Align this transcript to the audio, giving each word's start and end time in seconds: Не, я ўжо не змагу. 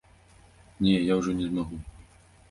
Не, 0.85 0.95
я 1.11 1.17
ўжо 1.19 1.33
не 1.41 1.45
змагу. 1.49 1.77